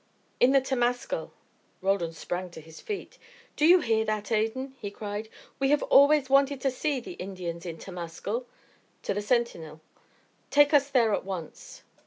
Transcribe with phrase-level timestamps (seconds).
[0.39, 1.29] "In the temascal."
[1.79, 3.19] Roldan sprang to his feet.
[3.55, 5.29] "Do you hear that, Adan?" he cried.
[5.59, 8.47] "We have always wanted to see Indians in temascal."
[9.03, 9.79] To the sentinel,
[10.49, 11.83] "Take us there at once."